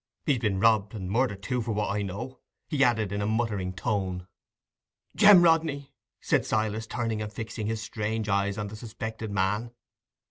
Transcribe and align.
"He's 0.25 0.39
been 0.39 0.59
robbed, 0.59 0.95
and 0.95 1.11
murdered 1.11 1.43
too, 1.43 1.61
for 1.61 1.73
what 1.73 1.91
I 1.91 2.01
know," 2.01 2.39
he 2.67 2.83
added, 2.83 3.11
in 3.11 3.21
a 3.21 3.27
muttering 3.27 3.71
tone. 3.71 4.25
"Jem 5.15 5.43
Rodney!" 5.43 5.93
said 6.21 6.43
Silas, 6.43 6.87
turning 6.87 7.21
and 7.21 7.31
fixing 7.31 7.67
his 7.67 7.83
strange 7.83 8.27
eyes 8.27 8.57
on 8.57 8.69
the 8.69 8.75
suspected 8.75 9.29
man. 9.29 9.69